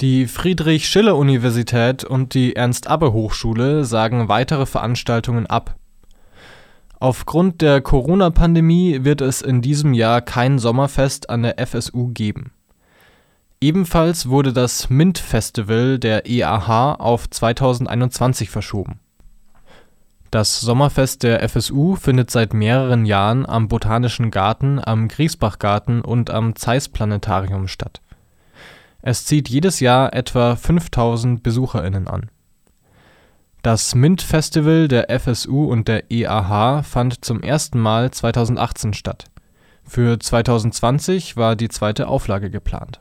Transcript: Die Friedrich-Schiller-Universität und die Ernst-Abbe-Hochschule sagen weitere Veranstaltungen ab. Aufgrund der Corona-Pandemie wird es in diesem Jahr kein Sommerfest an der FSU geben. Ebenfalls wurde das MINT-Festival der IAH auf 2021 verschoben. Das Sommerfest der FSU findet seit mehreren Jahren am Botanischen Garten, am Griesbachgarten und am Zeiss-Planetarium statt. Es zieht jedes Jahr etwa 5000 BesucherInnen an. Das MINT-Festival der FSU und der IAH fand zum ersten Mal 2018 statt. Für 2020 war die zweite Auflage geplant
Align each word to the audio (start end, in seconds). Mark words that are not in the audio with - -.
Die 0.00 0.28
Friedrich-Schiller-Universität 0.28 2.04
und 2.04 2.32
die 2.32 2.54
Ernst-Abbe-Hochschule 2.54 3.84
sagen 3.84 4.28
weitere 4.28 4.64
Veranstaltungen 4.64 5.46
ab. 5.46 5.74
Aufgrund 7.00 7.62
der 7.62 7.80
Corona-Pandemie 7.80 9.02
wird 9.02 9.20
es 9.20 9.42
in 9.42 9.60
diesem 9.60 9.94
Jahr 9.94 10.20
kein 10.20 10.60
Sommerfest 10.60 11.30
an 11.30 11.42
der 11.42 11.66
FSU 11.66 12.12
geben. 12.12 12.52
Ebenfalls 13.60 14.28
wurde 14.28 14.52
das 14.52 14.88
MINT-Festival 14.88 15.98
der 15.98 16.30
IAH 16.30 16.94
auf 17.00 17.28
2021 17.28 18.50
verschoben. 18.50 19.00
Das 20.30 20.60
Sommerfest 20.60 21.24
der 21.24 21.48
FSU 21.48 21.96
findet 21.96 22.30
seit 22.30 22.54
mehreren 22.54 23.04
Jahren 23.04 23.46
am 23.46 23.66
Botanischen 23.66 24.30
Garten, 24.30 24.78
am 24.80 25.08
Griesbachgarten 25.08 26.02
und 26.02 26.30
am 26.30 26.54
Zeiss-Planetarium 26.54 27.66
statt. 27.66 28.00
Es 29.02 29.24
zieht 29.24 29.48
jedes 29.48 29.80
Jahr 29.80 30.12
etwa 30.12 30.56
5000 30.56 31.42
BesucherInnen 31.42 32.08
an. 32.08 32.30
Das 33.62 33.94
MINT-Festival 33.94 34.88
der 34.88 35.08
FSU 35.20 35.64
und 35.64 35.88
der 35.88 36.10
IAH 36.10 36.82
fand 36.82 37.24
zum 37.24 37.42
ersten 37.42 37.78
Mal 37.78 38.10
2018 38.10 38.94
statt. 38.94 39.26
Für 39.84 40.18
2020 40.18 41.36
war 41.36 41.56
die 41.56 41.68
zweite 41.68 42.08
Auflage 42.08 42.50
geplant 42.50 43.00